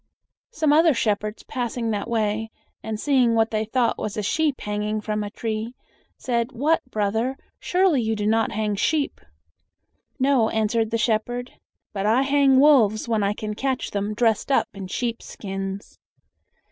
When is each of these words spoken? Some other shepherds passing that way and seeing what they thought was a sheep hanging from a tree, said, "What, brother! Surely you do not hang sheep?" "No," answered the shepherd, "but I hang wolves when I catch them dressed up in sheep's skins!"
Some 0.49 0.73
other 0.73 0.95
shepherds 0.95 1.43
passing 1.43 1.91
that 1.91 2.09
way 2.09 2.49
and 2.81 2.99
seeing 2.99 3.35
what 3.35 3.51
they 3.51 3.65
thought 3.65 3.99
was 3.99 4.17
a 4.17 4.23
sheep 4.23 4.59
hanging 4.61 4.99
from 4.99 5.23
a 5.23 5.29
tree, 5.29 5.75
said, 6.17 6.53
"What, 6.53 6.81
brother! 6.89 7.37
Surely 7.59 8.01
you 8.01 8.15
do 8.15 8.25
not 8.25 8.51
hang 8.51 8.73
sheep?" 8.75 9.21
"No," 10.19 10.49
answered 10.49 10.89
the 10.89 10.97
shepherd, 10.97 11.51
"but 11.93 12.07
I 12.07 12.23
hang 12.23 12.59
wolves 12.59 13.07
when 13.07 13.21
I 13.21 13.33
catch 13.35 13.91
them 13.91 14.15
dressed 14.15 14.51
up 14.51 14.69
in 14.73 14.87
sheep's 14.87 15.27
skins!" 15.27 15.99